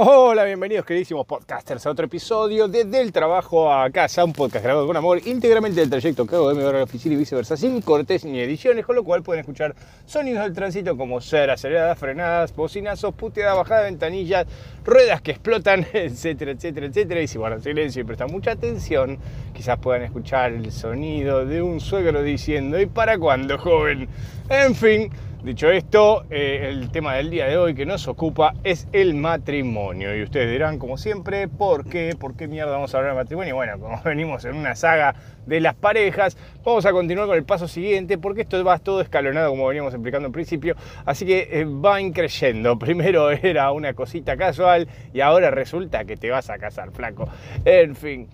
[0.00, 4.86] Hola, bienvenidos queridísimos podcasters a otro episodio de Del Trabajo a Casa, un podcast grabado
[4.86, 7.56] con amor íntegramente del trayecto que hago de mi hora a la oficina y viceversa,
[7.56, 9.74] sin cortes ni ediciones, con lo cual pueden escuchar
[10.06, 14.46] sonidos del tránsito como ser aceleradas, frenadas, bocinazos, puteadas, bajada de ventanillas,
[14.84, 17.20] ruedas que explotan, etcétera, etcétera, etcétera.
[17.20, 19.18] Y si guardan silencio y prestan mucha atención,
[19.52, 24.08] quizás puedan escuchar el sonido de un suegro diciendo, ¿y para cuándo, joven?
[24.48, 25.10] En fin.
[25.42, 30.14] Dicho esto, eh, el tema del día de hoy que nos ocupa es el matrimonio.
[30.16, 32.16] Y ustedes dirán, como siempre, ¿por qué?
[32.18, 33.54] ¿Por qué mierda vamos a hablar de matrimonio?
[33.54, 35.14] Bueno, como venimos en una saga
[35.46, 39.50] de las parejas, vamos a continuar con el paso siguiente, porque esto va todo escalonado,
[39.50, 40.74] como veníamos explicando en principio.
[41.06, 42.76] Así que eh, va increyendo.
[42.78, 47.28] Primero era una cosita casual y ahora resulta que te vas a casar, flaco.
[47.64, 48.28] En fin.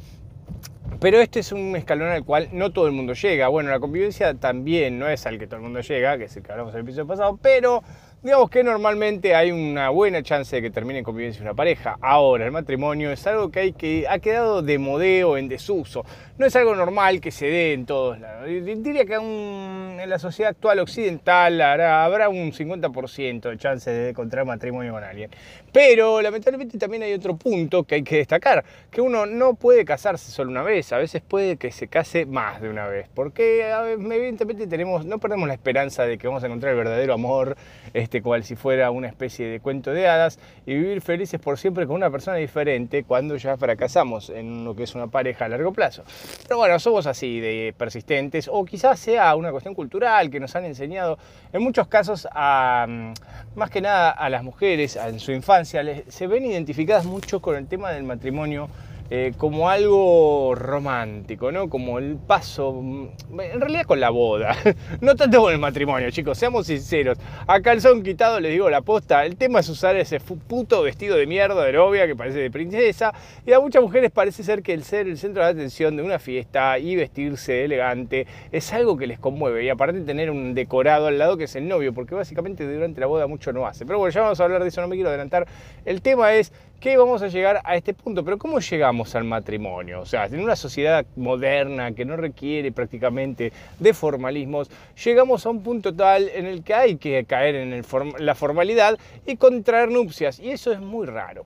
[1.01, 3.49] Pero este es un escalón al cual no todo el mundo llega.
[3.49, 6.43] Bueno, la convivencia también no es al que todo el mundo llega, que es el
[6.43, 7.82] que hablamos en el episodio pasado, pero
[8.23, 11.99] digamos que normalmente hay una buena chance de que termine en convivencia una pareja.
[12.01, 16.05] Ahora, el matrimonio es algo que, hay que ha quedado de modeo, en desuso.
[16.38, 18.46] No es algo normal que se dé en todos lados.
[18.46, 24.93] Diría que en la sociedad actual occidental habrá, un 50% de chance de contraer matrimonio
[24.93, 25.30] con alguien.
[25.75, 30.30] Pero lamentablemente también hay otro punto que hay que destacar, que uno no puede casarse
[30.30, 34.69] solo una vez, a veces puede que se case más de una vez, porque evidentemente
[34.69, 37.57] tenemos, no perdemos la esperanza de que vamos a encontrar el verdadero amor,
[37.93, 41.89] este, cual si fuera una especie de cuento de hadas, y vivir felices por siempre
[41.89, 45.73] con una persona diferente cuando ya fracasamos en lo que es una pareja a largo
[45.73, 46.05] plazo.
[46.45, 50.67] Pero bueno, somos así de persistentes, o quizás sea una cuestión cultural que nos han
[50.67, 51.19] enseñado
[51.52, 53.13] en muchos casos a, mm,
[53.57, 57.66] más que nada a las mujeres en su infancia, se ven identificadas mucho con el
[57.66, 58.68] tema del matrimonio
[59.10, 61.69] eh, como algo romántico, ¿no?
[61.69, 64.56] Como el paso, mm, en realidad con la boda,
[65.03, 67.19] no tanto con el matrimonio, chicos, seamos sinceros.
[67.47, 71.27] A calzón quitado les digo la posta, el tema es usar ese puto vestido de
[71.27, 73.12] mierda de novia que parece de princesa,
[73.47, 76.19] y a muchas mujeres parece ser que el ser el centro de atención de una
[76.19, 81.19] fiesta y vestirse elegante es algo que les conmueve, y aparte tener un decorado al
[81.19, 83.84] lado que es el novio, porque básicamente durante la boda mucho no hace.
[83.84, 85.47] Pero bueno, ya vamos a hablar de eso, no me quiero adelantar.
[85.84, 90.00] El tema es que vamos a llegar a este punto, pero ¿cómo llegamos al matrimonio?
[90.00, 94.71] O sea, en una sociedad moderna que no requiere prácticamente de formalismos,
[95.05, 97.84] llegamos a un punto tal en el que hay que caer en
[98.19, 101.44] la formalidad y contraer nupcias, y eso es muy raro.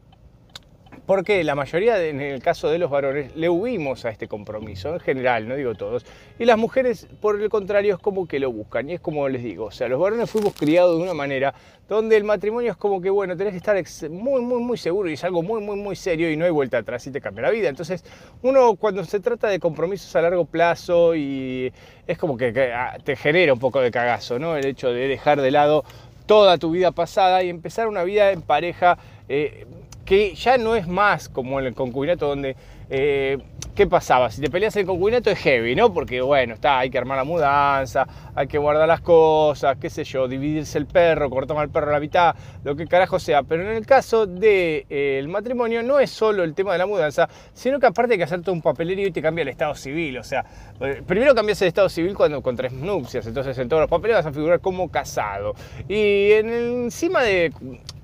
[1.08, 5.00] Porque la mayoría, en el caso de los varones, le huimos a este compromiso, en
[5.00, 6.04] general, no digo todos.
[6.38, 8.90] Y las mujeres, por el contrario, es como que lo buscan.
[8.90, 11.54] Y es como les digo, o sea, los varones fuimos criados de una manera
[11.88, 15.14] donde el matrimonio es como que, bueno, tenés que estar muy, muy, muy seguro y
[15.14, 17.50] es algo muy, muy, muy serio y no hay vuelta atrás y te cambia la
[17.52, 17.70] vida.
[17.70, 18.04] Entonces,
[18.42, 21.72] uno cuando se trata de compromisos a largo plazo y
[22.06, 24.58] es como que ah, te genera un poco de cagazo, ¿no?
[24.58, 25.84] El hecho de dejar de lado
[26.26, 28.98] toda tu vida pasada y empezar una vida en pareja.
[29.30, 29.64] Eh,
[30.08, 32.56] que ya no es más como el concubinato donde
[32.90, 33.38] eh,
[33.74, 34.30] ¿qué pasaba?
[34.30, 35.92] Si te peleas el concubinato es heavy, ¿no?
[35.94, 40.02] Porque, bueno, está, hay que armar la mudanza, hay que guardar las cosas, qué sé
[40.02, 42.34] yo, dividirse el perro, cortar al perro a la mitad,
[42.64, 43.44] lo que carajo sea.
[43.44, 46.86] Pero en el caso del de, eh, matrimonio no es solo el tema de la
[46.86, 49.74] mudanza, sino que aparte hay que hacer todo un papelerío y te cambia el estado
[49.76, 50.18] civil.
[50.18, 50.44] O sea,
[50.80, 54.26] eh, primero cambias el estado civil cuando tres nupcias, entonces en todos los papeles vas
[54.26, 55.54] a figurar como casado.
[55.88, 57.52] Y en encima de,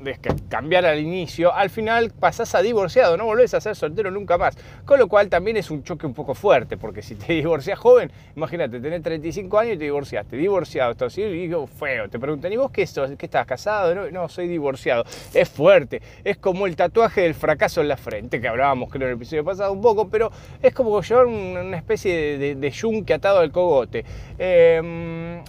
[0.01, 0.19] de
[0.49, 4.56] cambiar al inicio, al final pasás a divorciado, no volvés a ser soltero nunca más.
[4.85, 8.11] Con lo cual también es un choque un poco fuerte, porque si te divorcias joven,
[8.37, 12.09] imagínate, tenés 35 años y te divorciaste, divorciado, esto así, digo, feo.
[12.09, 13.11] Te preguntan, ¿y vos qué, sos?
[13.17, 14.11] ¿Qué estás casado?
[14.11, 15.05] No, soy divorciado.
[15.33, 19.13] Es fuerte, es como el tatuaje del fracaso en la frente, que hablábamos creo en
[19.13, 20.31] el episodio pasado un poco, pero
[20.63, 24.05] es como llevar una especie de, yunque atado al cogote.
[24.39, 25.43] Eh,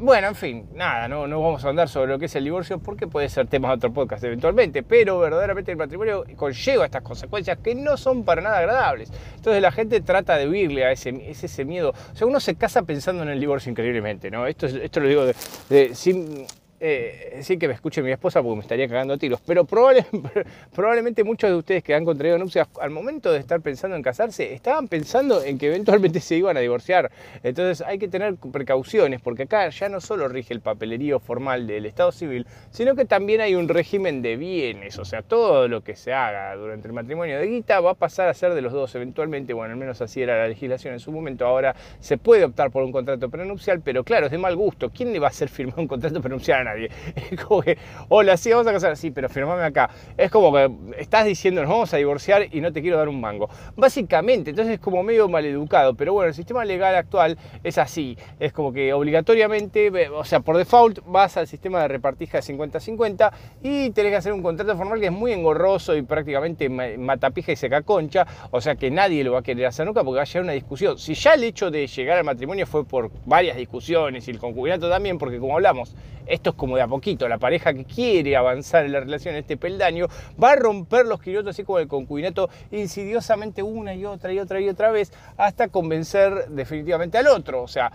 [0.00, 2.78] bueno, en fin, nada, no, no vamos a andar sobre lo que es el divorcio
[2.78, 7.58] porque puede ser tema de otro podcast eventualmente, pero verdaderamente el matrimonio conlleva estas consecuencias
[7.58, 9.12] que no son para nada agradables.
[9.36, 11.92] Entonces la gente trata de huirle a ese, ese, miedo.
[12.12, 14.46] O sea, uno se casa pensando en el divorcio increíblemente, ¿no?
[14.46, 15.26] Esto, esto lo digo
[15.68, 16.46] de, sin,
[16.82, 19.66] eh, sí que me escuche mi esposa porque me estaría cagando a tiros, pero
[20.74, 24.54] probablemente muchos de ustedes que han contraído nupcias al momento de estar pensando en casarse,
[24.54, 27.10] estaban pensando en que eventualmente se iban a divorciar.
[27.42, 31.84] Entonces hay que tener precauciones porque acá ya no solo rige el papelerío formal del
[31.84, 35.96] Estado civil, sino que también hay un régimen de bienes, o sea, todo lo que
[35.96, 38.94] se haga durante el matrimonio de guita va a pasar a ser de los dos
[38.94, 42.70] eventualmente, bueno, al menos así era la legislación en su momento, ahora se puede optar
[42.70, 45.48] por un contrato prenupcial, pero claro, es de mal gusto, ¿quién le va a hacer
[45.50, 46.69] firmar un contrato prenupcial
[47.30, 47.78] Es como que,
[48.08, 49.90] hola, sí, vamos a casar, sí, pero firmame acá.
[50.16, 53.20] Es como que estás diciendo, nos vamos a divorciar y no te quiero dar un
[53.20, 53.48] mango.
[53.76, 58.16] Básicamente, entonces es como medio maleducado, pero bueno, el sistema legal actual es así.
[58.38, 63.30] Es como que obligatoriamente, o sea, por default vas al sistema de repartija de 50-50
[63.62, 67.56] y tenés que hacer un contrato formal que es muy engorroso y prácticamente matapija y
[67.56, 70.26] seca concha, o sea que nadie lo va a querer hacer nunca porque va a
[70.26, 70.98] llegar una discusión.
[70.98, 74.88] Si ya el hecho de llegar al matrimonio fue por varias discusiones y el concubinato
[74.88, 75.94] también, porque como hablamos,
[76.26, 79.56] esto es como de a poquito, la pareja que quiere avanzar en la relación este
[79.56, 80.08] peldaño
[80.40, 84.60] va a romper los quilotos así como el concubinato insidiosamente una y otra y otra
[84.60, 87.90] y otra vez hasta convencer definitivamente al otro, o sea,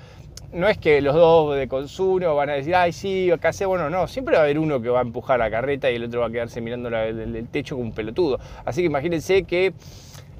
[0.51, 3.91] no es que los dos de consumo van a decir, ay, sí, acá sé, bueno,
[3.91, 6.21] no, siempre va a haber uno que va a empujar la carreta y el otro
[6.21, 8.39] va a quedarse mirando el techo como un pelotudo.
[8.63, 9.73] Así que imagínense que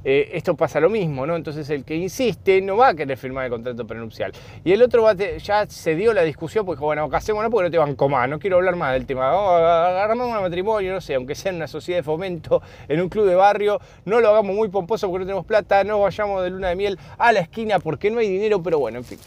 [0.06, 1.36] eh, esto pasa lo mismo, ¿no?
[1.36, 4.32] Entonces el que insiste no va a querer firmar el contrato prenupcial.
[4.64, 5.06] Y el otro
[5.38, 8.38] ya se dio la discusión, pues dijo, bueno, casémonos porque no te banco más, no
[8.38, 9.32] quiero hablar más del tema.
[9.32, 13.26] Agarramos un matrimonio, no sé, aunque sea en una sociedad de fomento, en un club
[13.26, 16.70] de barrio, no lo hagamos muy pomposo porque no tenemos plata, no vayamos de luna
[16.70, 19.20] de miel a la esquina porque no hay dinero, pero bueno, en fin.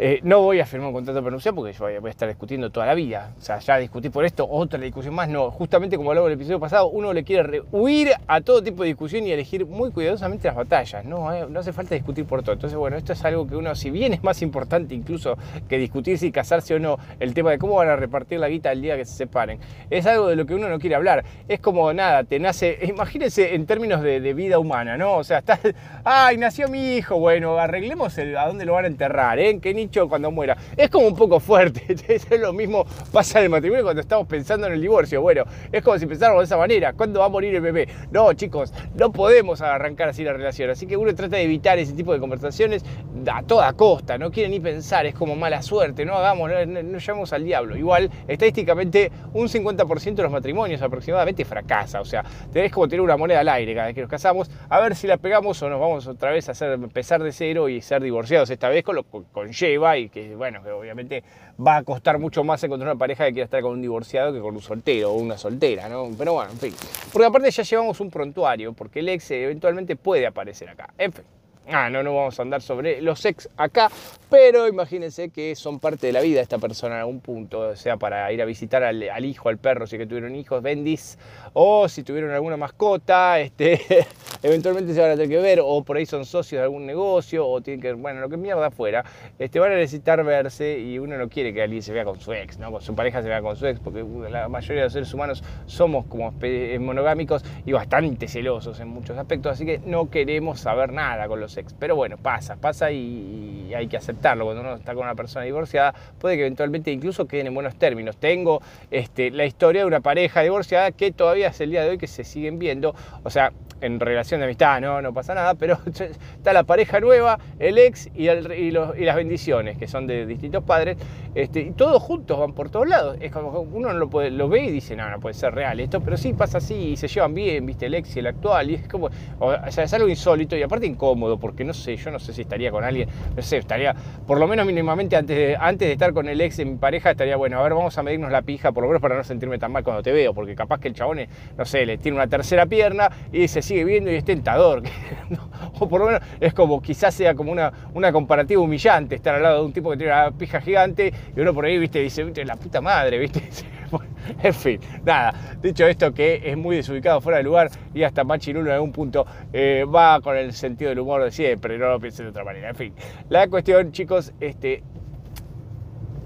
[0.00, 2.86] Eh, no voy a firmar un contrato prenupcial porque yo voy a estar discutiendo toda
[2.86, 3.32] la vida.
[3.36, 5.28] O sea, ya discutí por esto, otra discusión más.
[5.28, 8.84] No, justamente como hablaba en el episodio pasado, uno le quiere huir a todo tipo
[8.84, 11.04] de discusión y elegir muy cuidadosamente las batallas.
[11.04, 12.52] No, eh, no hace falta discutir por todo.
[12.52, 15.36] Entonces, bueno, esto es algo que uno, si bien es más importante incluso
[15.68, 18.70] que discutir si casarse o no, el tema de cómo van a repartir la guita
[18.70, 19.58] el día que se separen,
[19.90, 21.24] es algo de lo que uno no quiere hablar.
[21.48, 25.16] Es como nada, te nace, imagínense en términos de, vida humana, ¿no?
[25.16, 25.58] O sea, estás,
[26.04, 29.58] ay, nació mi hijo, bueno, arreglemos el, a dónde lo van a enterrar, ¿eh?
[29.60, 29.72] ¿Qué
[30.08, 30.56] cuando muera.
[30.76, 31.82] Es como un poco fuerte.
[32.08, 35.20] Es lo mismo pasa en el matrimonio cuando estamos pensando en el divorcio.
[35.20, 36.92] Bueno, es como si pensáramos de esa manera.
[36.92, 37.88] ¿Cuándo va a morir el bebé?
[38.10, 40.70] No, chicos, no podemos arrancar así la relación.
[40.70, 42.84] Así que uno trata de evitar ese tipo de conversaciones
[43.30, 44.18] a toda costa.
[44.18, 46.04] No quiere ni pensar, es como mala suerte.
[46.04, 47.76] No hagamos, no, no llamemos al diablo.
[47.76, 52.00] Igual, estadísticamente, un 50% de los matrimonios aproximadamente fracasa.
[52.00, 54.50] O sea, tenés como tener una moneda al aire cada vez que nos casamos.
[54.68, 57.68] A ver si la pegamos o nos vamos otra vez a hacer empezar de cero
[57.68, 61.22] y ser divorciados esta vez con lo que y que, bueno, que obviamente
[61.64, 64.40] va a costar mucho más encontrar una pareja que quiera estar con un divorciado que
[64.40, 66.08] con un soltero o una soltera, ¿no?
[66.16, 66.74] Pero bueno, en fin.
[67.12, 70.92] Porque aparte ya llevamos un prontuario, porque el ex eventualmente puede aparecer acá.
[70.98, 71.24] En fin.
[71.70, 73.90] Ah, no, no vamos a andar sobre los ex acá,
[74.30, 78.32] pero imagínense que son parte de la vida esta persona en algún punto, sea para
[78.32, 81.18] ir a visitar al, hijo, al perro, si que tuvieron hijos, bendis,
[81.52, 84.06] o si tuvieron alguna mascota, este,
[84.42, 87.46] eventualmente se van a tener que ver, o por ahí son socios de algún negocio,
[87.46, 89.04] o tienen que, bueno, lo que mierda fuera,
[89.38, 92.32] este, van a necesitar verse y uno no quiere que alguien se vea con su
[92.32, 92.80] ex, ¿no?
[92.80, 96.06] Su pareja se vea con su ex, porque la mayoría de los seres humanos somos
[96.06, 96.32] como
[96.80, 101.57] monogámicos y bastante celosos en muchos aspectos, así que no queremos saber nada con los
[101.78, 104.44] pero bueno, pasa, pasa y, hay que aceptarlo.
[104.44, 108.16] Cuando uno está con una persona divorciada, puede que eventualmente incluso queden en buenos términos.
[108.16, 111.98] Tengo este, la historia de una pareja divorciada que todavía es el día de hoy
[111.98, 112.94] que se siguen viendo.
[113.24, 117.38] O sea, en relación de amistad, no, no pasa nada, pero está la pareja nueva,
[117.58, 118.26] el ex y,
[118.70, 120.96] las bendiciones, que son de distintos padres,
[121.34, 123.16] este, y todos juntos van por todos lados.
[123.20, 126.00] Es como uno lo, puede, lo ve y dice, no, no puede ser real esto,
[126.00, 128.74] pero sí pasa así y se llevan bien, viste, el ex y el actual, y
[128.74, 132.18] es como, o sea, es algo insólito y aparte incómodo, porque no sé, yo no
[132.18, 133.96] sé si estaría con alguien, no sé, estaría,
[134.26, 137.12] por lo menos mínimamente antes de, antes de estar con el ex en mi pareja,
[137.12, 139.58] estaría, bueno, a ver, vamos a medirnos la pija, por lo menos para no sentirme
[139.58, 141.20] tan mal cuando te veo, porque capaz que el chabón,
[141.56, 144.82] no sé, le tiene una tercera pierna y dice, sigue viendo y es tentador.
[145.80, 149.42] o por lo menos es como, quizás sea como una, una comparativa humillante estar al
[149.42, 152.30] lado de un tipo que tiene una pija gigante y uno por ahí, viste, dice,
[152.44, 153.48] la puta madre, viste.
[154.42, 158.70] en fin, nada, dicho esto que es muy desubicado, fuera de lugar y hasta machinulo
[158.70, 162.26] en algún punto eh, va con el sentido del humor de siempre, no lo piensen
[162.26, 162.70] de otra manera.
[162.70, 162.94] En fin,
[163.28, 164.82] la cuestión, chicos, este,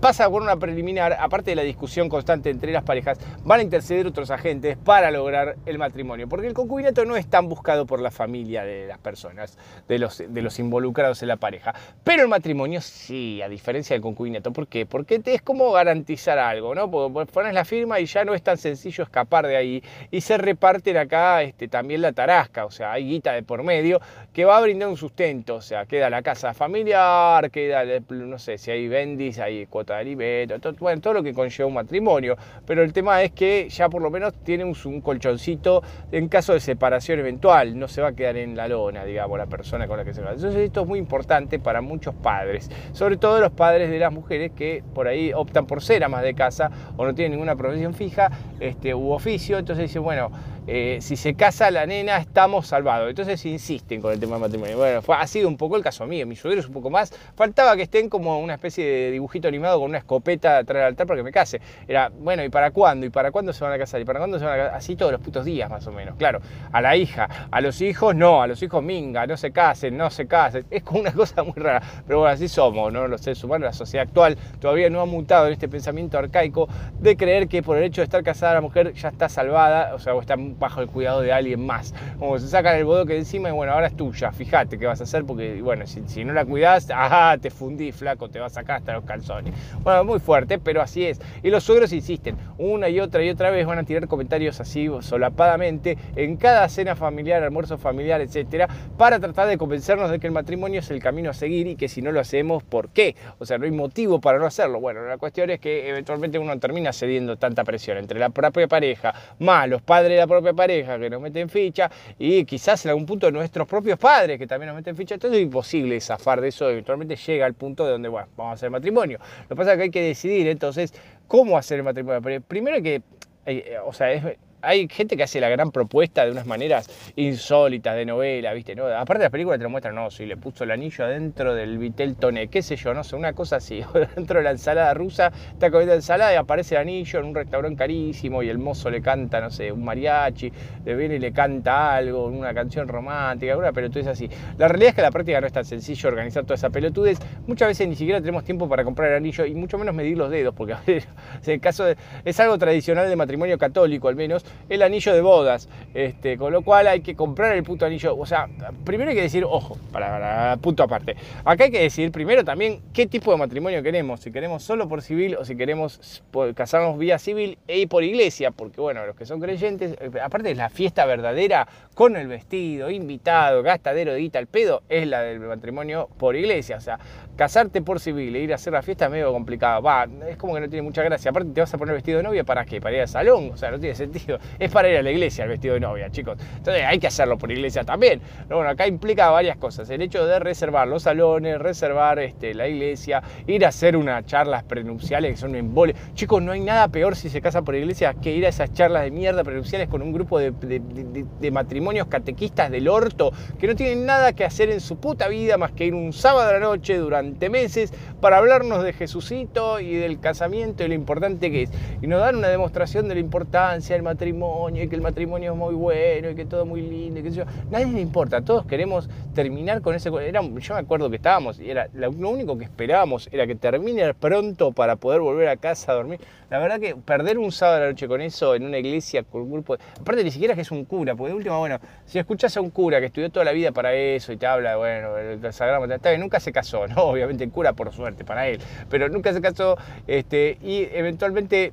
[0.02, 4.04] pasa por una preliminar, aparte de la discusión constante entre las parejas, van a interceder
[4.08, 8.10] otros agentes para lograr el matrimonio, porque el concubinato no es tan buscado por la
[8.10, 9.56] familia de las personas,
[9.86, 14.02] de los, de los involucrados en la pareja, pero el matrimonio sí, a diferencia del
[14.02, 14.52] concubinato.
[14.52, 14.86] ¿Por qué?
[14.86, 16.90] Porque es como garantizar algo, ¿no?
[16.90, 20.96] Pones la firma y ya no es tan sencillo escapar de ahí y se reparten
[20.96, 24.00] acá este, también la tarasca, o sea, hay guita de por medio
[24.32, 28.58] que va a brindar un sustento, o sea, queda la casa familiar, queda, no sé,
[28.58, 32.36] si hay bendis, hay cuotas de todo, bueno, todo lo que conlleva un matrimonio.
[32.66, 36.60] Pero el tema es que ya por lo menos tiene un, colchoncito en caso de
[36.60, 40.04] separación eventual, no se va a quedar en la lona, digamos, la persona con la
[40.04, 40.32] que se va.
[40.32, 44.52] Entonces esto es muy importante para muchos padres, sobre todo los padres de las mujeres
[44.52, 48.30] que por ahí optan por ser amas de casa o no tienen ninguna profesión fija
[48.60, 50.30] este, u oficio, entonces dicen, bueno,
[50.66, 53.10] eh, si se casa la nena estamos salvados.
[53.10, 54.76] Entonces insisten con el tema del matrimonio.
[54.76, 57.12] Bueno, fue, ha sido un poco el caso mío, mis suegros un poco más.
[57.34, 61.06] Faltaba que estén como una especie de dibujito animado con una escopeta atrás del altar
[61.06, 61.60] para que me case.
[61.88, 63.06] Era, bueno, ¿y para cuándo?
[63.06, 64.00] ¿Y para cuándo se van a casar?
[64.00, 64.76] ¿Y para cuándo se van a casar?
[64.76, 66.40] Así todos los putos días más o menos, claro.
[66.70, 70.10] A la hija, a los hijos no, a los hijos minga, no se casen, no
[70.10, 70.66] se casen.
[70.70, 71.82] Es como una cosa muy rara.
[72.06, 73.08] Pero bueno, así somos, ¿no?
[73.08, 76.68] Los seres humanos, la sociedad actual todavía no ha mutado en este pensamiento arcaico
[77.00, 79.98] de creer que por el hecho de estar casada la mujer ya está salvada, o
[79.98, 81.94] sea, o está bajo el cuidado de alguien más.
[82.18, 85.04] Como se sacan el bodoque encima y bueno, ahora es tuya, fíjate qué vas a
[85.04, 88.76] hacer porque, bueno, si, no la cuidas, ajá, te fundí, flaco, te vas a sacar
[88.76, 89.54] hasta los calzones.
[89.82, 91.20] Bueno, muy fuerte, pero así es.
[91.42, 94.88] Y los suegros insisten, una y otra y otra vez van a tirar comentarios así
[95.00, 100.32] solapadamente en cada cena familiar, almuerzo familiar, etcétera, para tratar de convencernos de que el
[100.32, 103.16] matrimonio es el camino a seguir y que si no lo hacemos, ¿por qué?
[103.38, 104.80] O sea, no hay motivo para no hacerlo.
[104.80, 109.14] Bueno, la cuestión es que eventualmente uno termina cediendo tanta presión entre la propia pareja,
[109.38, 113.06] más los padres de la propia pareja que nos meten ficha y quizás en algún
[113.06, 115.14] punto nuestros propios padres que también nos meten ficha.
[115.14, 116.68] Entonces es imposible zafar de eso.
[116.68, 119.18] Eventualmente llega al punto de donde, bueno, vamos a hacer matrimonio.
[119.42, 120.92] Lo que pasa es que hay que decidir entonces
[121.28, 122.42] cómo hacer el matrimonio.
[122.42, 123.02] Primero hay que,
[123.46, 124.24] eh, o sea, es
[124.62, 128.74] hay gente que hace la gran propuesta de unas maneras insólitas de novela, ¿viste?
[128.74, 128.86] ¿No?
[128.86, 131.78] Aparte de la película te lo muestran, no, si le puso el anillo adentro del
[131.78, 133.82] vitel toné, qué sé yo, no sé, una cosa así.
[134.16, 137.76] dentro de la ensalada rusa, está comiendo ensalada y aparece el anillo en un restaurante
[137.76, 140.52] carísimo y el mozo le canta, no sé, un mariachi,
[140.84, 144.28] le viene y le canta algo, una canción romántica, una pelotudez así.
[144.58, 147.18] La realidad es que la práctica no es tan sencillo organizar toda esa pelotudez.
[147.46, 150.30] Muchas veces ni siquiera tenemos tiempo para comprar el anillo y mucho menos medir los
[150.30, 151.02] dedos, porque a en
[151.44, 155.68] el caso de, es algo tradicional de matrimonio católico al menos, el anillo de bodas,
[155.94, 158.16] este, con lo cual hay que comprar el puto anillo.
[158.16, 158.48] O sea,
[158.84, 161.16] primero hay que decir, ojo, para, punto aparte.
[161.44, 165.02] Acá hay que decir primero también qué tipo de matrimonio queremos, si queremos solo por
[165.02, 166.22] civil o si queremos
[166.54, 170.54] casarnos vía civil e por iglesia, porque bueno, los que son creyentes, eh, aparte de
[170.54, 175.40] la fiesta verdadera con el vestido, invitado, gastadero de guita al pedo, es la del
[175.40, 176.76] matrimonio por iglesia.
[176.76, 176.98] O sea,
[177.36, 179.82] casarte por civil e ir a hacer la fiesta es medio complicado.
[179.82, 181.30] Va, es como que no tiene mucha gracia.
[181.30, 182.80] Aparte te vas a poner vestido de novia para qué?
[182.80, 183.50] Para ir al salón.
[183.52, 184.38] O sea, no tiene sentido.
[184.58, 186.38] Es para ir a la iglesia el vestido de novia, chicos.
[186.56, 188.20] Entonces hay que hacerlo por iglesia también.
[188.44, 189.88] Pero bueno, acá implica varias cosas.
[189.90, 194.64] El hecho de reservar los salones, reservar este, la iglesia, ir a hacer unas charlas
[194.64, 195.94] prenupciales que son un embole.
[196.14, 199.04] Chicos, no hay nada peor si se casa por iglesia que ir a esas charlas
[199.04, 204.06] de mierda prenupciales con un grupo de, de matrimonios catequistas del orto que no tienen
[204.06, 206.96] nada que hacer en su puta vida más que ir un sábado a la noche
[206.96, 211.70] durante meses para hablarnos de Jesucito y del casamiento y lo importante que es.
[212.00, 215.58] Y nos dan una demostración de la importancia del matrimonio y que el matrimonio es
[215.58, 217.44] muy bueno y que todo es muy lindo y que yo.
[217.70, 220.08] Nadie le importa, todos queremos terminar con ese.
[220.08, 224.14] Era, yo me acuerdo que estábamos y era lo único que esperábamos era que termine
[224.14, 226.20] pronto para poder volver a casa a dormir.
[226.50, 229.42] La verdad que perder un sábado a la noche con eso en una iglesia con
[229.42, 229.76] un grupo.
[230.00, 232.70] Aparte, ni siquiera que es un cura, porque de última, bueno, si escuchas a un
[232.70, 235.86] cura que estudió toda la vida para eso y te habla, bueno, el sagrado,
[236.18, 237.04] nunca se casó, ¿no?
[237.04, 238.60] Obviamente el cura por suerte para él,
[238.90, 241.72] pero nunca se casó este, y eventualmente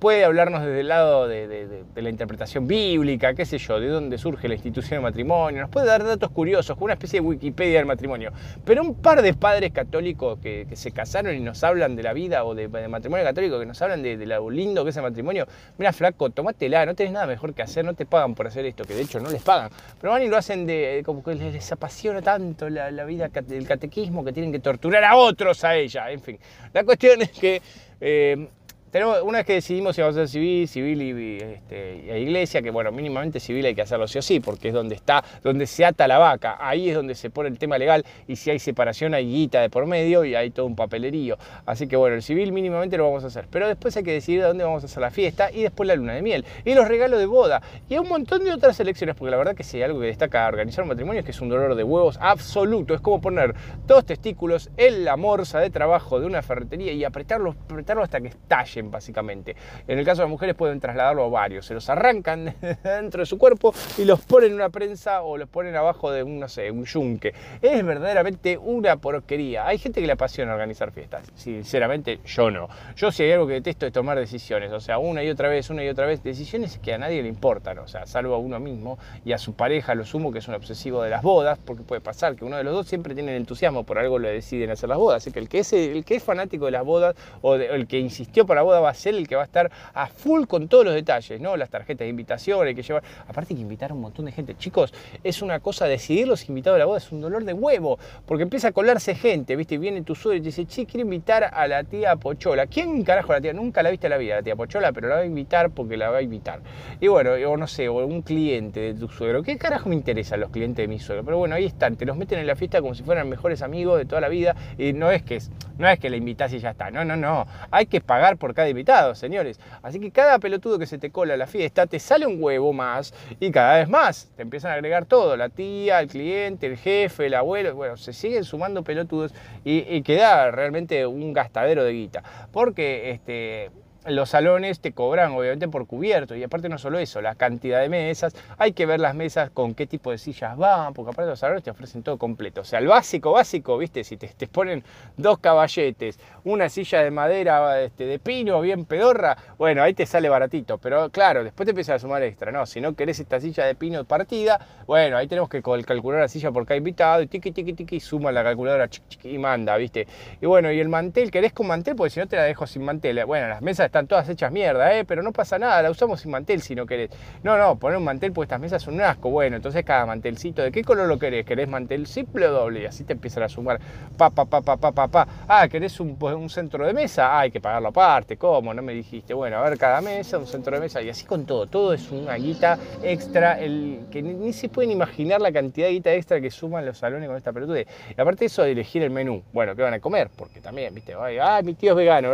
[0.00, 4.48] puede hablarnos desde el lado de, la interpretación bíblica, qué sé yo, de dónde surge
[4.48, 7.86] la institución del matrimonio, nos puede dar datos curiosos, como una especie de Wikipedia del
[7.86, 8.32] matrimonio.
[8.64, 12.44] Pero un par de padres católicos que, se casaron y nos hablan de la vida
[12.44, 15.92] o de, matrimonio católico, que nos hablan de, lo lindo que es el matrimonio, mira
[15.92, 18.94] flaco, tomátela, no tenés nada mejor que hacer, no te pagan por hacer esto, que
[18.94, 22.22] de hecho no les pagan, pero van y lo hacen de como que les apasiona
[22.22, 26.38] tanto la, vida del catequismo que tienen que torturar a otros a ella, en fin.
[26.72, 27.60] La cuestión es que...
[28.02, 28.48] Eh,
[28.90, 32.70] tenemos, una vez que decidimos si vamos a hacer civil, civil y, este, iglesia, que
[32.70, 35.84] bueno, mínimamente civil hay que hacerlo sí o sí, porque es donde está, donde se
[35.84, 39.14] ata la vaca, ahí es donde se pone el tema legal y si hay separación
[39.14, 41.38] hay guita de por medio y hay todo un papelerío.
[41.66, 44.42] Así que bueno, el civil mínimamente lo vamos a hacer, pero después hay que decidir
[44.42, 46.44] dónde vamos a hacer la fiesta y después la luna de miel.
[46.64, 47.62] Y los regalos de boda.
[47.88, 50.48] Y un montón de otras elecciones, porque la verdad que si hay algo que destaca
[50.48, 53.54] organizar un matrimonio es que es un dolor de huevos absoluto, es como poner
[53.86, 58.28] dos testículos en la morsa de trabajo de una ferretería y apretarlo, apretarlo hasta que
[58.28, 59.56] estalle básicamente.
[59.88, 63.26] En el caso de las mujeres pueden trasladarlo a varios, se los arrancan dentro de
[63.26, 66.48] su cuerpo y los ponen en una prensa o los ponen abajo de un, no
[66.48, 67.34] sé, un yunque.
[67.60, 69.66] Es verdaderamente una porquería.
[69.66, 71.30] Hay gente que le apasiona organizar fiestas.
[71.34, 72.68] Sinceramente, yo no.
[72.96, 74.72] Yo si hay algo que detesto es tomar decisiones.
[74.72, 76.22] O sea, una y otra vez, una y otra vez.
[76.22, 77.78] Decisiones que a nadie le importan.
[77.78, 80.54] O sea, salvo a uno mismo y a su pareja, lo sumo que es un
[80.54, 83.84] obsesivo de las bodas, porque puede pasar que uno de los dos siempre tiene entusiasmo,
[83.84, 85.22] por algo le deciden hacer las bodas.
[85.22, 87.98] Así que el que es, el que es fanático de las bodas o el que
[87.98, 90.84] insistió para bodas, va a ser el que va a estar a full con todos
[90.84, 91.56] los detalles, ¿no?
[91.56, 93.02] Las tarjetas de invitación, hay que llevar.
[93.26, 94.54] Aparte, que invitar a un montón de gente.
[94.56, 94.92] Chicos,
[95.24, 98.42] es una cosa decidir los invitados de la boda, es un dolor de huevo, porque
[98.42, 99.78] empieza a colarse gente, ¿viste?
[99.78, 102.66] Viene tu suegro y te dice, che, quiero invitar a la tía Pochola.
[102.66, 103.52] ¿Quién carajo la tía?
[103.52, 105.96] Nunca la viste en la vida, la tía Pochola, pero la va a invitar porque
[105.96, 106.60] la va a invitar.
[107.00, 109.42] Y bueno, o no sé, o un cliente de tu suegro.
[109.42, 111.24] ¿Qué carajo me interesan los clientes de mi suegro?
[111.24, 113.98] Pero bueno, ahí están, te los meten en la fiesta como si fueran mejores amigos
[113.98, 114.54] de toda la vida.
[114.78, 115.40] Y no es que,
[115.78, 116.90] no es que la invitas y ya está.
[116.90, 117.46] No, no, no.
[117.70, 119.58] Hay que pagar por cada invitado, señores.
[119.82, 122.72] Así que cada pelotudo que se te cola a la fiesta te sale un huevo
[122.72, 124.30] más y cada vez más.
[124.36, 127.74] Te empiezan a agregar todo, la tía, el cliente, el jefe, el abuelo.
[127.74, 129.32] Bueno, se siguen sumando pelotudos
[129.64, 132.22] y, y queda realmente un gastadero de guita.
[132.52, 133.70] Porque este,
[134.06, 137.88] los salones te cobran obviamente por cubierto y aparte no solo eso, la cantidad de
[137.88, 141.38] mesas, hay que ver las mesas con qué tipo de sillas van, porque aparte los
[141.38, 142.62] salones te ofrecen todo completo.
[142.62, 144.82] O sea, el básico, básico, viste, si te, te ponen
[145.16, 150.28] dos caballetes, una silla de madera este, de pino bien pedorra, bueno, ahí te sale
[150.28, 152.66] baratito, pero claro, después te empiezas a sumar extra, ¿no?
[152.66, 156.50] Si no querés esta silla de pino partida, bueno, ahí tenemos que calcular la silla
[156.50, 158.88] por cada invitado y tiqui, tiqui, tiqui, suma la calculadora
[159.24, 160.06] y manda, viste.
[160.40, 161.96] Y bueno, y el mantel, ¿querés con mantel?
[161.96, 163.24] Porque si no te la dejo sin mantel.
[163.26, 165.04] Bueno, las mesas están todas hechas mierda, ¿eh?
[165.04, 167.10] pero no pasa nada, la usamos sin mantel si no querés.
[167.42, 169.30] No, no, poner un mantel porque estas mesas son un asco.
[169.30, 171.44] Bueno, entonces cada mantelcito, ¿de qué color lo querés?
[171.44, 172.82] ¿Querés mantel simple o doble?
[172.82, 173.80] Y así te empiezan a sumar.
[174.16, 175.28] Pa, pa, pa, pa, pa, pa, pa.
[175.48, 177.36] Ah, ¿querés un, un centro de mesa?
[177.36, 178.36] Ah, hay que pagarlo aparte.
[178.36, 178.72] ¿Cómo?
[178.72, 179.34] No me dijiste.
[179.34, 181.66] Bueno, a ver, cada mesa, un centro de mesa y así con todo.
[181.66, 186.14] Todo es una guita extra, el, que ni, se pueden imaginar la cantidad de guita
[186.14, 187.88] extra que suman los salones con esta pelotude.
[188.16, 189.42] Y aparte eso, de elegir el menú.
[189.52, 190.30] Bueno, ¿qué van a comer?
[190.36, 192.30] Porque también, viste, ay, mi tío es vegano.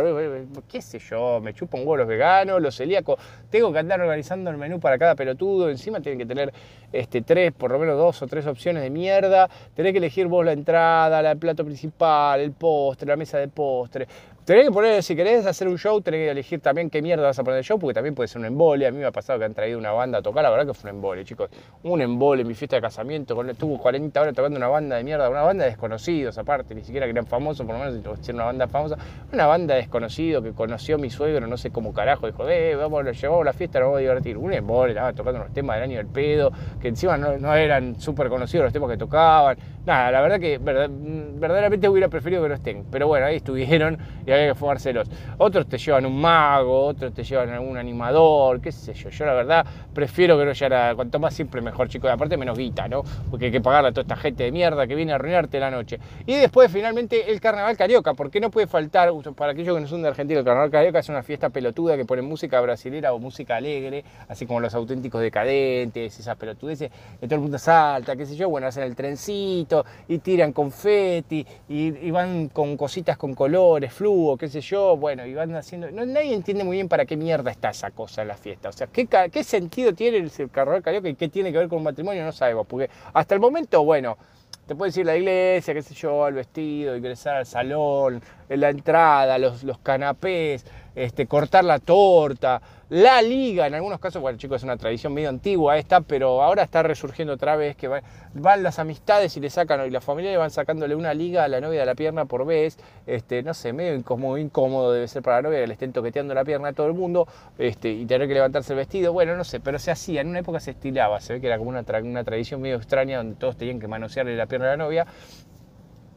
[0.69, 1.41] ¿Qué sé yo?
[1.47, 3.17] Me chupo un los veganos, los celíacos.
[3.49, 5.69] Tengo que andar organizando el menú para cada pelotudo.
[5.69, 6.51] Encima tienen que tener
[6.91, 9.49] este, tres, por lo menos dos o tres opciones de mierda.
[9.73, 14.09] Tenés que elegir vos la entrada, el plato principal, el postre, la mesa de postre.
[14.47, 17.37] Tenés que poner, si querés hacer un show, tenés que elegir también qué mierda vas
[17.37, 18.87] a poner el show, porque también puede ser un embole.
[18.87, 20.73] A mí me ha pasado que han traído una banda a tocar, la verdad que
[20.73, 21.49] fue un embole, chicos.
[21.83, 25.29] Un embole mi fiesta de casamiento, con, tuvo 40 horas tocando una banda de mierda,
[25.29, 28.45] una banda de desconocidos aparte, ni siquiera que eran famosos, por lo menos si una
[28.45, 28.97] banda famosa.
[29.33, 33.03] Una banda de desconocidos que conoció mi suegro, no sé cómo carajo, dijo, eh, vamos,
[33.03, 34.37] lo llevamos a la fiesta, nos vamos a divertir.
[34.37, 38.29] Un embole, estaba tocando unos temas del año del pedo, que encima no, eran súper
[38.29, 39.57] conocidos los temas que tocaban.
[39.85, 42.85] Nada, la verdad que verdaderamente hubiera preferido que no estén.
[42.89, 45.07] Pero bueno, ahí estuvieron y que fumárselos.
[45.37, 49.09] Otros te llevan un mago, otros te llevan algún animador, qué sé yo.
[49.09, 52.11] Yo la verdad prefiero que no haya Cuanto más siempre mejor, chicos.
[52.11, 53.03] Aparte menos guita, ¿no?
[53.29, 55.71] Porque hay que pagarle a toda esta gente de mierda que viene a arruinarte la
[55.71, 55.99] noche.
[56.25, 58.13] Y después finalmente el carnaval carioca.
[58.13, 61.09] Porque no puede faltar, para aquellos que no son de Argentina, el carnaval carioca es
[61.09, 66.19] una fiesta pelotuda que pone música brasilera o música alegre, así como los auténticos decadentes,
[66.19, 68.49] esas pelotudeces, que todo el mundo salta, qué sé yo.
[68.49, 73.93] Bueno, hacen el trencito y tiran confeti y, van con cositas con colores,
[74.35, 75.91] qué sé yo, bueno, y van haciendo...
[75.91, 78.69] No, nadie entiende muy bien para qué mierda está esa cosa en la fiesta.
[78.69, 81.77] O sea, ¿qué, qué sentido tiene el carnaval carioca y qué tiene que ver con
[81.77, 82.25] un matrimonio?
[82.25, 84.17] No sabemos, porque hasta el momento, bueno,
[84.65, 88.69] te puedes ir a la iglesia, qué sé yo, el vestido, ingresar al salón, la
[88.69, 90.65] entrada, los, los canapés,
[90.97, 95.29] este, cortar la torta, la liga, en algunos casos, bueno chicos, es una tradición medio
[95.29, 99.85] antigua esta, pero ahora está resurgiendo otra vez, que van, las amistades y le sacan,
[99.85, 102.79] y la familia van sacándole una liga a la novia de la pierna por vez,
[103.05, 106.33] este, no sé, medio incómodo, incómodo debe ser para la novia que le estén toqueteando
[106.33, 107.27] la pierna a todo el mundo
[107.59, 110.39] este, y tener que levantarse el vestido, bueno, no sé, pero se hacía, en una
[110.39, 113.55] época se estilaba, se ve que era como una, una tradición medio extraña donde todos
[113.55, 115.05] tenían que manosearle la pierna a la novia,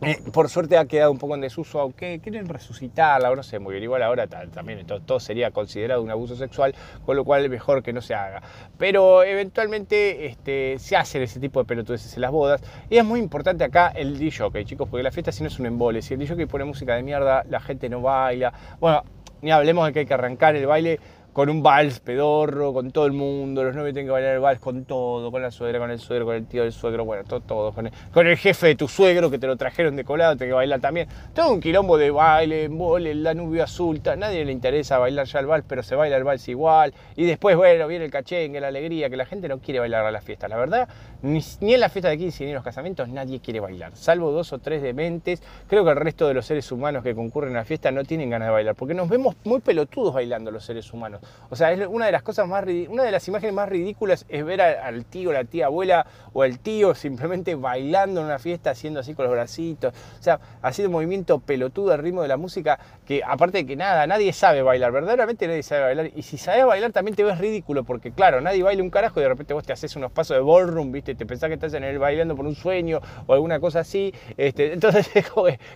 [0.03, 3.59] eh, por suerte ha quedado un poco en desuso, aunque quieren resucitarla o no sé
[3.59, 3.85] muy bien.
[3.85, 7.93] Igual ahora también todo, sería considerado un abuso sexual, con lo cual es mejor que
[7.93, 8.43] no se haga.
[8.79, 12.63] Pero eventualmente este, se hacen ese tipo de pelotudeces en las bodas.
[12.89, 15.67] Y es muy importante acá el DJ, chicos, porque la fiesta si no es un
[15.67, 16.01] embole.
[16.01, 18.53] Si el DJ pone música de mierda, la gente no baila.
[18.81, 19.03] Bueno,
[19.43, 20.99] ni hablemos de que hay que arrancar el baile
[21.33, 24.61] con un vals pedorro, con todo el mundo, los novios tienen que bailar el vals
[24.61, 27.41] con todo, con la suegra, con el suegro, con el tío del suegro, bueno, todo,
[27.41, 30.55] todo con, el, jefe de tu suegro que te lo trajeron de colado, tiene que
[30.55, 31.09] bailar también.
[31.35, 35.47] Todo un quilombo de baile, embole, la nubia azul, nadie le interesa bailar ya el
[35.47, 36.93] vals, pero se baila el vals igual.
[37.17, 40.11] Y después, bueno, viene el cachengue, la alegría, que la gente no quiere bailar a
[40.11, 40.49] la fiesta.
[40.49, 40.89] La verdad,
[41.23, 44.33] ni, ni en la fiesta de 15 ni en los casamientos nadie quiere bailar, salvo
[44.33, 45.43] dos o tres dementes.
[45.69, 48.31] Creo que el resto de los seres humanos que concurren a la fiesta no tienen
[48.31, 51.20] ganas de bailar, porque nos vemos muy pelotudos bailando los seres humanos.
[51.49, 54.45] O sea, es una de las cosas más una de las imágenes más ridículas es
[54.45, 59.01] ver al tío, la tía abuela o el tío simplemente bailando en una fiesta, haciendo
[59.01, 63.23] así con los bracitos, o sea, haciendo movimiento pelotudo al ritmo de la música, que
[63.25, 66.11] aparte de que nada, nadie sabe bailar, verdaderamente nadie sabe bailar.
[66.15, 69.23] Y si sabes bailar también te ves ridículo, porque claro, nadie baila un carajo y
[69.23, 71.15] de repente vos te haces unos pasos de ballroom, ¿viste?
[71.15, 74.15] Te pensás que estás en el bailando por un sueño o alguna cosa así.
[74.37, 75.09] Este, entonces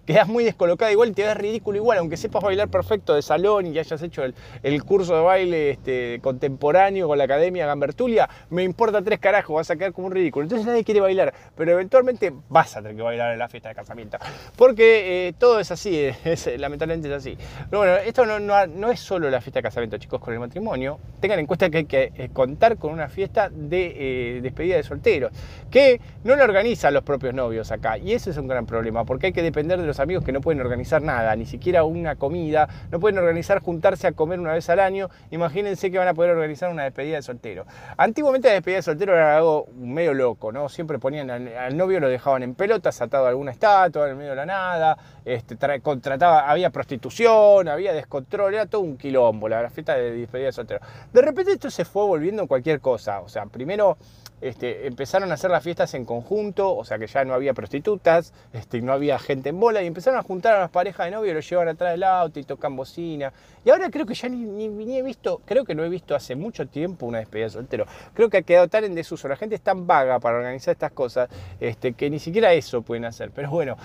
[0.07, 3.79] quedas muy descolocado igual te ves ridículo igual, aunque sepas bailar perfecto de salón y
[3.79, 9.18] hayas hecho el, curso de baile este, contemporáneo con la Academia Gambertulia, me importa tres
[9.18, 10.44] carajos, vas a quedar como un ridículo.
[10.44, 13.75] Entonces nadie quiere bailar, pero eventualmente vas a tener que bailar en la fiesta de
[13.75, 14.18] casamiento.
[14.57, 16.11] Porque eh, todo es así,
[16.59, 17.37] lamentablemente es así.
[17.70, 20.99] Bueno, esto no, es solo la fiesta de casamiento, chicos, con el matrimonio.
[21.20, 24.83] Tengan en cuenta que hay que eh, contar con una fiesta de eh, despedida de
[24.83, 25.33] solteros,
[25.70, 27.99] que no la organizan los propios novios acá.
[27.99, 30.40] Y ese es un gran problema, porque hay que depender de los amigos que no
[30.40, 34.68] pueden organizar nada, ni siquiera una comida, no pueden organizar juntarse a comer una vez
[34.70, 35.09] al año.
[35.31, 37.67] Imagínense que van a poder organizar una despedida de soltero.
[37.97, 40.69] Antiguamente la despedida de soltero era algo medio loco, ¿no?
[40.69, 44.31] Siempre ponían al, novio, lo dejaban en pelotas, atado a alguna estatua, en el medio
[44.31, 49.71] de la nada, este, contrataba, había prostitución, había descontrol, era todo un quilombo, la, la
[49.71, 50.81] fiesta de despedida de soltero.
[51.13, 53.97] De repente esto se fue volviendo cualquier cosa, o sea, primero
[54.45, 58.35] este, empezaron a hacer las fiestas en conjunto, o sea que ya no había prostitutas,
[58.53, 61.35] este, no había gente en bola, y empezaron a juntar a las parejas de novios,
[61.35, 63.33] los llevan atrás del auto y tocan bocina.
[63.65, 66.67] Y ahora creo que ya ni, he visto, creo que no he visto hace mucho
[66.67, 67.87] tiempo una despedida de soltero.
[68.13, 70.93] Creo que ha quedado tan en desuso, la gente es tan vaga para organizar estas
[70.93, 73.31] cosas, este, que ni siquiera eso pueden hacer.
[73.31, 73.79] Pero bueno,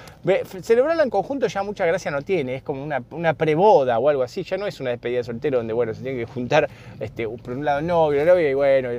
[0.62, 4.24] celebrarla en conjunto ya mucha gracia no tiene, es como una, una preboda o algo
[4.24, 6.70] así, ya no es una despedida de soltero donde, bueno, se tiene que juntar
[7.00, 8.90] este, por un lado novio, novia y bueno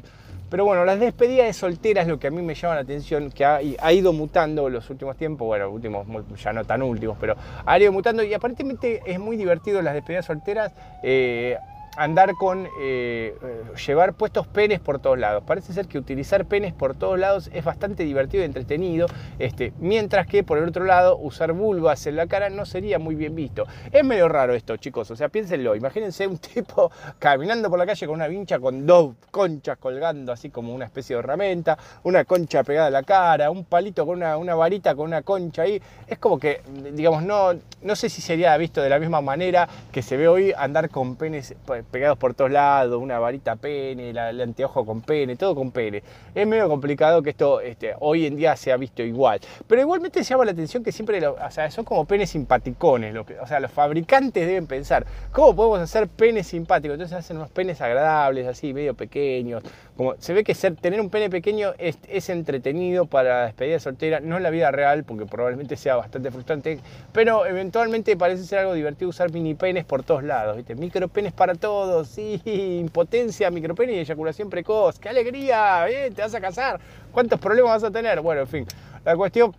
[0.50, 3.44] pero bueno, las despedidas de solteras, lo que a mí me llama la atención, que
[3.44, 6.06] ha, ido mutando los últimos tiempos, bueno, últimos,
[6.42, 10.26] ya no tan últimos, pero ha ido mutando y aparentemente es muy divertido las despedidas
[10.26, 10.72] solteras.
[11.02, 11.56] Eh,
[11.96, 15.42] andar con eh, eh, llevar puestos penes por todos lados.
[15.46, 19.06] Parece ser que utilizar penes por todos lados es bastante divertido y entretenido,
[19.38, 23.14] este, mientras que por el otro lado usar vulvas en la cara no sería muy
[23.14, 23.66] bien visto.
[23.92, 28.06] Es medio raro esto, chicos, o sea, piénsenlo, imagínense un tipo caminando por la calle
[28.06, 32.62] con una vincha con dos conchas colgando así como una especie de herramienta, una concha
[32.64, 35.80] pegada a la cara, un palito con una, una varita con una concha ahí.
[36.06, 40.02] Es como que, digamos, no, no sé si sería visto de la misma manera que
[40.02, 44.84] se ve hoy andar con penes pegados por todos lados, una varita pene, el anteojo
[44.84, 46.02] con pene, todo con pene.
[46.34, 49.40] Es medio complicado que esto este, hoy en día se ha visto igual.
[49.66, 53.14] Pero igualmente llama la atención que siempre, sea, son como penes simpaticones.
[53.42, 56.94] O sea, los fabricantes deben pensar, ¿cómo podemos hacer penes simpáticos?
[56.94, 59.62] Entonces hacen unos penes agradables, así, medio pequeños.
[60.00, 64.38] Como, se ve que tener un pene pequeño es, entretenido para la despedida soltera, no
[64.38, 66.78] en la vida real, porque probablemente sea bastante frustrante,
[67.12, 70.74] pero eventualmente parece ser algo divertido usar mini penes por todos lados, ¿viste?
[70.74, 76.10] Micro penes para todos sí, impotencia, micropene y eyaculación precoz, qué alegría, ¿eh?
[76.10, 76.80] te vas a casar,
[77.12, 78.66] cuántos problemas vas a tener, bueno, en fin,
[79.04, 79.54] la cuestión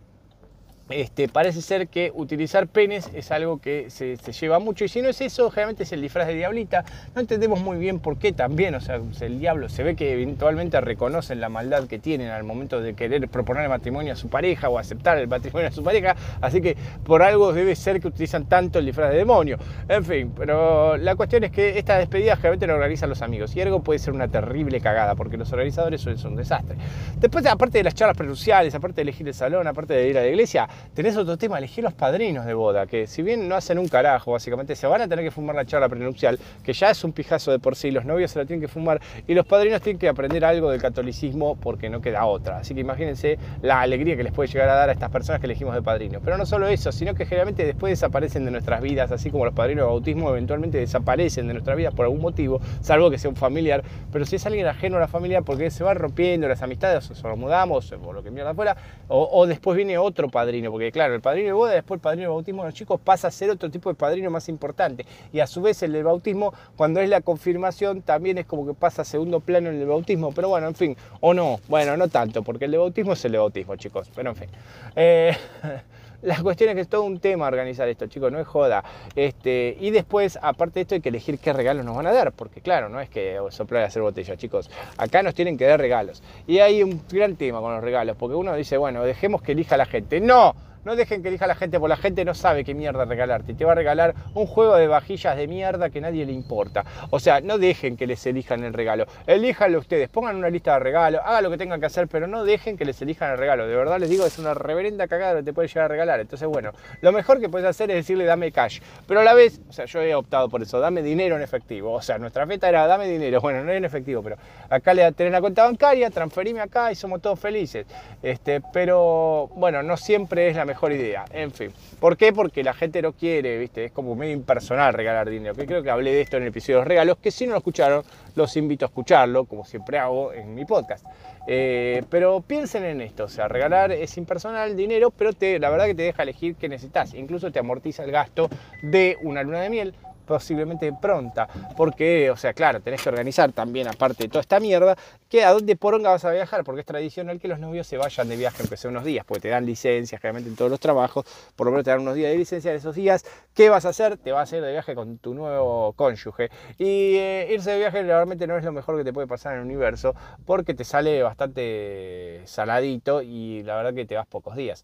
[0.92, 5.10] este, parece ser que utilizar penes es algo que se, lleva mucho y si no
[5.10, 6.84] es eso, generalmente es el disfraz de diablita.
[7.16, 10.80] No entendemos muy bien por qué también, o sea, el diablo se ve que eventualmente
[10.82, 14.70] reconocen la maldad que tienen al momento de querer proponer el matrimonio a su pareja
[14.70, 18.48] o aceptar el matrimonio a su pareja, así que por algo debe ser que utilizan
[18.48, 19.58] tanto el disfraz de demonio.
[19.88, 23.62] En fin, pero la cuestión es que estas despedidas generalmente lo organizan los amigos y
[23.62, 26.78] algo puede ser una terrible cagada porque los organizadores son un desastre.
[27.20, 30.22] Después, aparte de las charlas prenunciales, aparte de elegir el salón, aparte de ir a
[30.22, 33.80] la iglesia, tenés otro tema, elegir los padrinos de boda, que si bien no hacen
[33.80, 37.04] un carajo, básicamente se van a tener que fumar la charla prenupcial, que ya es
[37.04, 39.82] un pijazo de por sí, los novios se la tienen que fumar y los padrinos
[39.82, 42.58] tienen que aprender algo del catolicismo porque no queda otra.
[42.58, 45.48] Así que imagínense la alegría que les puede llegar a dar a estas personas que
[45.48, 46.22] elegimos de padrinos.
[46.24, 49.54] Pero no solo eso, sino que generalmente después desaparecen de nuestras vidas, así como los
[49.54, 53.36] padrinos de bautismo eventualmente desaparecen de nuestras vidas por algún motivo, salvo que sea un
[53.36, 53.84] familiar.
[54.12, 57.28] Pero si es alguien ajeno a la familia, porque se van rompiendo las amistades, o
[57.28, 58.76] nos mudamos, o lo que mierda fuera,
[59.08, 62.24] o, o después viene otro padrino, porque claro, el padrino de boda, después el padrino
[62.24, 65.06] de bautismo de los chicos pasa a ser otro tipo de padrino más importante.
[65.32, 68.74] Y a su vez el del bautismo, cuando es la confirmación, también es como que
[68.74, 70.32] pasa a segundo plano en el bautismo.
[70.34, 73.32] Pero bueno, en fin, o no, bueno, no tanto, porque el de bautismo es el
[73.32, 74.12] de bautismo, chicos.
[74.14, 74.50] Pero en fin.
[74.96, 75.36] Eh,
[76.22, 78.84] La cuestión es que es todo un tema organizar esto, chicos, no es joda.
[79.16, 82.32] Este, y después, aparte de esto, hay que elegir qué regalos nos van a dar,
[82.32, 84.70] porque claro, no es que soplar y hacer botella, chicos.
[84.98, 86.22] Acá nos tienen que dar regalos.
[86.46, 89.78] Y hay un gran tema con los regalos, porque uno dice, bueno, dejemos que elija
[89.78, 90.20] la gente.
[90.20, 93.54] No, no dejen que elija la gente, porque la gente no sabe qué mierda regalarte.
[93.54, 96.86] Te va a regalar un juego de vajillas de mierda que nadie le importa.
[97.10, 99.06] O sea, no dejen que les elijan el regalo.
[99.28, 102.44] Elíjanlo ustedes, pongan una lista de regalos, hagan lo que tengan que hacer, pero no
[102.44, 103.68] dejen que les elijan el regalo.
[103.68, 106.20] De verdad les digo, es una reverenda cagada lo que te puede llegar a regalar.
[106.20, 108.80] Entonces, bueno, lo mejor que puedes hacer es decirle dame cash.
[109.08, 111.94] Pero a la vez, o sea, yo he optado por eso, dame dinero en efectivo.
[111.94, 113.40] O sea, nuestra meta era dame dinero.
[113.42, 114.38] Bueno, no en efectivo, pero
[114.70, 117.86] acá le tener la cuenta bancaria, transferime acá y somos todos felices.
[118.22, 121.26] Este, pero bueno, no siempre es la mejor idea.
[121.32, 121.72] En fin.
[122.00, 122.32] ¿Por qué?
[122.32, 123.86] Porque la gente no quiere, ¿viste?
[123.86, 125.54] Es como medio impersonal regalar dinero.
[125.54, 127.52] Que creo que hablé de esto en el episodio de los regalos, que si no
[127.52, 128.04] lo escucharon,
[128.36, 131.06] los invito a escucharlo, como siempre hago en mi podcast.
[131.48, 135.88] Eh, pero piensen en esto, o sea, regalar es impersonal dinero, pero te, la verdad
[135.88, 137.14] que te deja elegir qué necesitas.
[137.14, 138.50] Incluso te amortiza el gasto
[138.82, 139.94] de una luna de miel
[140.26, 144.96] posiblemente pronta, porque, o sea, claro, tenés que organizar también, aparte de toda esta mierda,
[145.30, 148.28] que a dónde poronga vas a viajar, porque es tradicional que los novios se vayan
[148.30, 151.26] de viaje, aunque sea unos días, porque te dan licencias, generalmente en todos los trabajos,
[151.56, 153.90] por lo menos te dan unos días de licencia en esos días, ¿qué vas a
[153.90, 154.18] hacer?
[154.18, 156.50] Te vas a ir de viaje con tu nuevo cónyuge.
[156.78, 159.60] Y eh, irse de viaje realmente no es lo mejor que te puede pasar en
[159.60, 164.84] el universo, porque te sale bastante saladito y la verdad que te vas pocos días.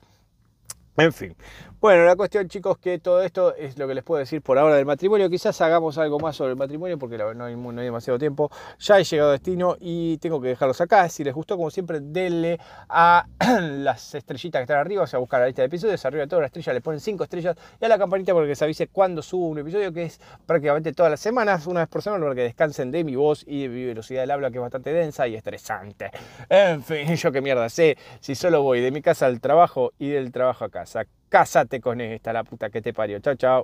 [0.97, 1.35] En fin.
[1.79, 4.77] Bueno, la cuestión, chicos, que todo esto es lo que les puedo decir por ahora
[4.77, 5.29] del matrimonio.
[5.29, 8.49] Quizás hagamos algo más sobre el matrimonio porque no hay, demasiado tiempo.
[8.79, 11.07] Ya he llegado a destino y tengo que dejarlos acá.
[11.07, 13.27] Si les gustó, como siempre, denle a
[13.61, 16.03] las estrellitas que están arriba, o sea, buscar la lista de episodios.
[16.03, 18.55] Arriba de todas las estrellas le ponen 5 estrellas y a la campanita para que
[18.55, 22.01] se avise cuando subo un episodio, que es prácticamente todas las semanas, una vez por
[22.01, 24.63] semana, para que descansen de mi voz y de mi velocidad del habla, que es
[24.63, 26.09] bastante densa y estresante.
[26.49, 30.09] En fin, yo qué mierda sé si solo voy de mi casa al trabajo y
[30.09, 31.05] del trabajo a casa.
[31.29, 33.19] Cásate con esta, la puta que te parió.
[33.19, 33.55] Chao, chao.